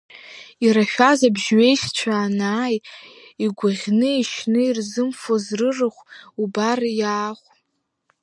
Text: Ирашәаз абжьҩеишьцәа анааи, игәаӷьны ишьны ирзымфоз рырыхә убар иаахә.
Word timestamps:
Ирашәаз 0.65 1.19
абжьҩеишьцәа 1.27 2.13
анааи, 2.25 2.77
игәаӷьны 3.43 4.09
ишьны 4.21 4.59
ирзымфоз 4.65 5.45
рырыхә 5.59 6.01
убар 6.41 6.79
иаахә. 6.99 7.47